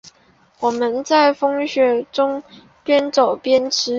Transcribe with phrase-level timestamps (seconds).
[0.61, 2.41] 我们在风雪中
[2.83, 3.89] 边走边吃